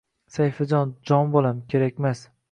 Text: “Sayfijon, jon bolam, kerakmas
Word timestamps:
“Sayfijon, 0.35 0.93
jon 1.09 1.29
bolam, 1.35 1.59
kerakmas 1.75 2.25